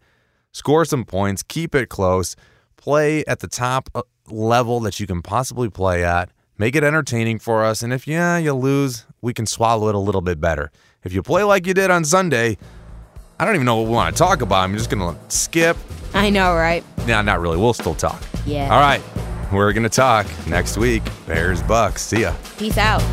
Score 0.55 0.85
some 0.85 1.03
points, 1.03 1.43
keep 1.43 1.75
it 1.75 1.89
close, 1.89 2.37
play 2.77 3.25
at 3.25 3.39
the 3.39 3.47
top 3.49 3.89
uh, 3.93 4.03
level 4.29 4.79
that 4.79 5.01
you 5.01 5.05
can 5.05 5.21
possibly 5.21 5.69
play 5.69 6.01
at. 6.05 6.29
Make 6.57 6.77
it 6.77 6.83
entertaining 6.85 7.39
for 7.39 7.65
us, 7.65 7.83
and 7.83 7.91
if 7.91 8.07
yeah, 8.07 8.37
you 8.37 8.53
lose, 8.53 9.05
we 9.21 9.33
can 9.33 9.45
swallow 9.45 9.89
it 9.89 9.95
a 9.95 9.99
little 9.99 10.21
bit 10.21 10.39
better. 10.39 10.71
If 11.03 11.11
you 11.11 11.21
play 11.21 11.43
like 11.43 11.67
you 11.67 11.73
did 11.73 11.91
on 11.91 12.05
Sunday, 12.05 12.57
I 13.37 13.43
don't 13.43 13.55
even 13.55 13.65
know 13.65 13.75
what 13.75 13.87
we 13.87 13.91
want 13.91 14.15
to 14.15 14.17
talk 14.17 14.41
about. 14.41 14.63
I'm 14.63 14.77
just 14.77 14.89
gonna 14.89 15.19
skip. 15.27 15.75
I 16.13 16.29
know, 16.29 16.55
right? 16.55 16.85
Nah, 17.05 17.21
not 17.21 17.41
really. 17.41 17.57
We'll 17.57 17.73
still 17.73 17.93
talk. 17.93 18.23
Yeah. 18.45 18.73
All 18.73 18.79
right. 18.79 19.01
We're 19.51 19.73
gonna 19.73 19.89
talk 19.89 20.25
next 20.47 20.77
week. 20.77 21.03
Bears 21.27 21.61
Bucks. 21.63 22.01
See 22.01 22.21
ya. 22.21 22.33
Peace 22.57 22.77
out. 22.77 23.03